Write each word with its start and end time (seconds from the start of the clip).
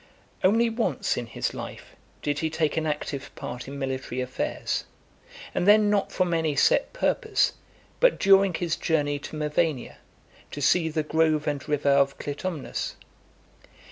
XLIII. 0.41 0.51
Only 0.51 0.69
once 0.71 1.15
in 1.15 1.27
his 1.27 1.53
life 1.53 1.95
did 2.23 2.39
he 2.39 2.49
take 2.49 2.75
an 2.75 2.87
active 2.87 3.29
part 3.35 3.67
in 3.67 3.77
military 3.77 4.19
affairs, 4.19 4.85
and 5.53 5.67
then 5.67 5.91
not 5.91 6.11
from 6.11 6.33
any 6.33 6.55
set 6.55 6.91
purpose, 6.91 7.53
but 7.99 8.19
during 8.19 8.55
his 8.55 8.75
journey 8.75 9.19
to 9.19 9.35
Mevania, 9.35 9.97
to 10.49 10.59
see 10.59 10.89
the 10.89 11.03
grove 11.03 11.45
and 11.45 11.69
river 11.69 11.89
of 11.89 12.17
Clitumnus. 12.17 12.95